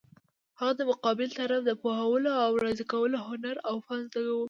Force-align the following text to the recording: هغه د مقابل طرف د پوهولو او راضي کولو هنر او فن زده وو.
هغه 0.59 0.73
د 0.79 0.81
مقابل 0.91 1.29
طرف 1.39 1.61
د 1.65 1.71
پوهولو 1.81 2.31
او 2.45 2.51
راضي 2.63 2.85
کولو 2.93 3.17
هنر 3.27 3.55
او 3.69 3.75
فن 3.85 3.99
زده 4.11 4.21
وو. 4.31 4.39